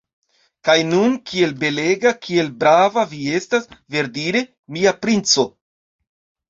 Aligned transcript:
Kaj 0.69 0.75
nun 0.93 1.13
kiel 1.31 1.53
belega, 1.65 2.13
kiel 2.25 2.51
brava 2.65 3.05
vi 3.15 3.23
estas, 3.41 3.71
verdire, 3.99 4.45
mia 4.79 4.97
princo! 5.07 5.49